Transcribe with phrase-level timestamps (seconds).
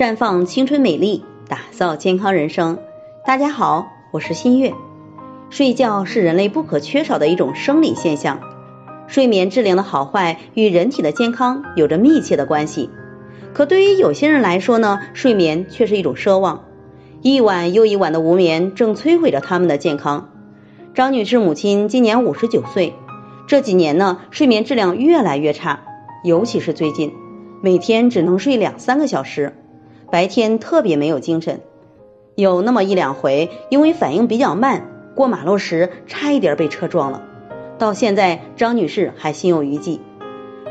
[0.00, 2.78] 绽放青春美丽，打造健康人生。
[3.26, 4.72] 大家好，我是新月。
[5.50, 8.40] 睡觉是人类不可缺少的一种生理现象，
[9.08, 12.88] 睡眠质量的好坏与人体的健康有着密切的关系。
[13.52, 16.64] 可对于有些人来说呢，睡眠却是一种奢望，
[17.20, 20.30] 一晚又一晚的无眠正摧毁着他们的健康。
[20.94, 22.94] 张女士母亲今年五十九岁，
[23.46, 25.80] 这几年呢，睡眠质量越来越差，
[26.24, 27.12] 尤其是最近，
[27.60, 29.52] 每天只能睡两三个小时。
[30.10, 31.60] 白天特别没有精神，
[32.34, 37.22] 有那么一两回，因为反应比较慢，过马路时差一点被车撞了。
[37.78, 40.00] 到现在，张女士还心有余悸，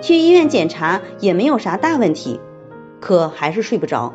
[0.02, 2.40] 去医院检查也没有啥大问题，
[3.00, 4.14] 可还是睡不着。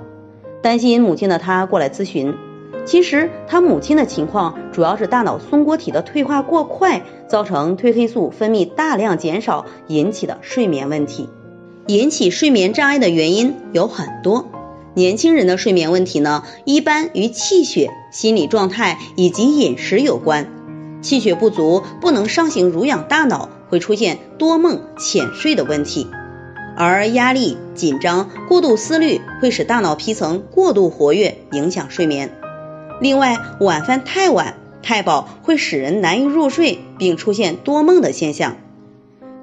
[0.63, 2.35] 担心母亲的她过来咨询，
[2.85, 11.29] 其实她母亲的情况主要是大脑松果体的退化过快，造成褪黑素分泌大量减少引起的睡眠问题。
[11.87, 14.47] 引起睡眠障碍的原因有很多。
[14.95, 20.49] 年轻人的睡眠问题呢，一般与气血、心理状态以及饮食有关。
[21.03, 26.07] 气血不足，不能上行濡养大脑，会出现多梦、浅睡的问题。
[26.77, 32.37] 而压力、紧张、过度思虑，会使大脑皮层过度活跃，影响睡眠。
[33.01, 38.57] 另外，晚饭太晚、太饱，会使人难以入睡，并出现多梦的现象。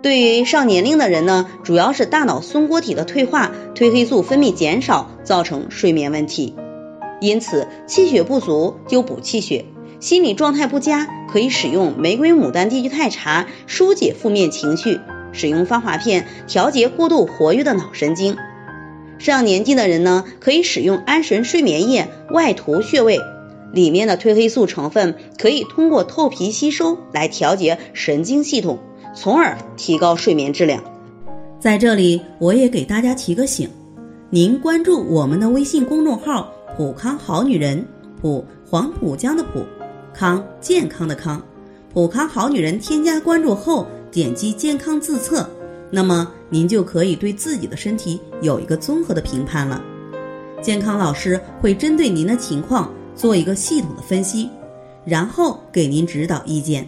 [0.01, 6.55] 对于上年龄的人呢，主要是大脑松果体的退化，褪黑素分泌减少，造成睡眠问题。
[7.19, 9.65] 因此，气血不足就补气血，
[9.99, 14.99] 心理状态不佳可以使用玫瑰牡丹地菊太茶疏解负面情绪，
[15.33, 18.37] 使用芳华片调节过度活跃的脑神经。
[19.19, 23.19] 上年纪的人呢，可以使用安神睡眠液外涂穴位，
[23.71, 28.79] 里面的褪黑素成分可以通过透皮吸收来调节神经系统。
[29.13, 30.83] 从而提高睡眠质量。
[31.59, 33.69] 在这里，我也给大家提个醒：
[34.29, 37.85] 您关注我们的微信公众号“普康好女人”，
[38.21, 39.63] 普黄浦江的浦，
[40.13, 41.41] 康健康的康，
[41.93, 42.79] 普康好女人。
[42.79, 45.47] 添加关注后，点击健康自测，
[45.91, 49.81] 那么您就可以对自己的身体有一个综合的评判了。
[50.61, 54.49] 健康老师会针对您的情况做一个系统的分析，
[55.05, 56.87] 然后给您指导意见。